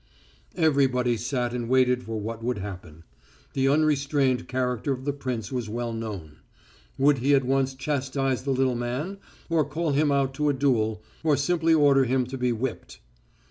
Everybody 0.55 1.15
sat 1.15 1.53
and 1.53 1.69
waited 1.69 2.01
for 2.01 2.19
what 2.19 2.43
would 2.43 2.57
happen. 2.57 3.03
The 3.53 3.67
unrestrained 3.67 4.47
character 4.47 4.91
of 4.93 5.05
the 5.05 5.13
prince 5.13 5.51
was 5.51 5.69
well 5.69 5.93
known. 5.93 6.37
Would 6.97 7.19
he 7.19 7.35
at 7.35 7.43
once 7.45 7.75
chastise 7.75 8.41
the 8.41 8.49
little 8.49 8.73
man, 8.73 9.19
or 9.47 9.63
call 9.63 9.91
him 9.91 10.11
out 10.11 10.33
to 10.33 10.49
a 10.49 10.53
duel, 10.53 11.03
or 11.23 11.37
simply 11.37 11.75
order 11.75 12.05
him 12.05 12.25
to 12.25 12.37
be 12.39 12.51
whipped? 12.51 12.99